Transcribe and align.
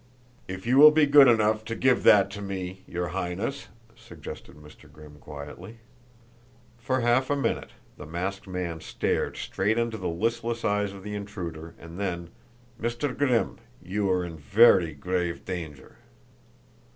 "If 0.47 0.65
you 0.65 0.77
will 0.79 0.89
be 0.89 1.05
good 1.05 1.27
enough 1.27 1.63
to 1.65 1.75
give 1.75 2.01
that 2.05 2.31
to 2.31 2.41
me, 2.41 2.81
your 2.87 3.09
Highness," 3.09 3.67
suggested 3.95 4.55
Mr. 4.55 4.91
Grimm 4.91 5.19
quietly. 5.19 5.77
For 6.79 7.01
half 7.01 7.29
a 7.29 7.35
minute 7.35 7.69
the 7.97 8.07
masked 8.07 8.47
man 8.47 8.81
stared 8.81 9.37
straight 9.37 9.77
into 9.77 9.99
the 9.99 10.09
listless 10.09 10.65
eyes 10.65 10.91
of 10.91 11.03
the 11.03 11.13
intruder, 11.13 11.75
and 11.77 11.99
then: 11.99 12.31
"Mr. 12.81 13.15
Grimm, 13.15 13.59
you 13.79 14.09
are 14.09 14.25
in 14.25 14.37
very 14.37 14.95
grave 14.95 15.45
danger." 15.45 15.97